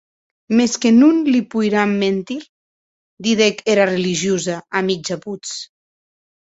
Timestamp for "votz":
5.31-5.57